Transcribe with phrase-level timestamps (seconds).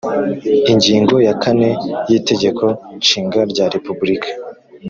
[0.71, 1.69] ingingo yakane
[2.09, 2.65] y Itegeko
[2.99, 4.29] Nshinga rya Repubulika